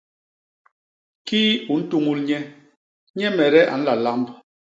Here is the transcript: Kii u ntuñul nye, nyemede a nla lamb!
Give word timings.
Kii 1.27 1.51
u 1.73 1.75
ntuñul 1.81 2.19
nye, 2.27 2.37
nyemede 3.17 3.61
a 3.73 3.75
nla 3.79 3.93
lamb! 4.03 4.27